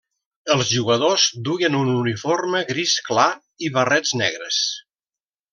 Els 0.53 0.71
jugadors 0.77 1.25
duien 1.49 1.77
un 1.81 1.93
uniforme 1.97 2.63
gris 2.71 2.97
clar 3.11 3.29
i 3.69 3.73
barrets 3.79 4.19
negres. 4.23 4.63